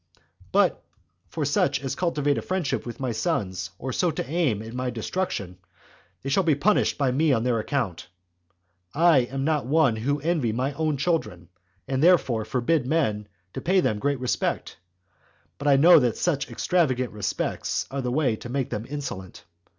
[0.51, 0.81] But
[1.29, 4.89] for such as cultivate a friendship with my sons, so as to aim at my
[4.89, 5.59] destruction,
[6.23, 8.07] they shall be punished by me on their account.
[8.95, 11.49] I am not one who envy my own children,
[11.87, 14.77] and therefore forbid men to pay them great respect;
[15.59, 19.43] but I know that such [extravagant] respects are the way to make them insolent.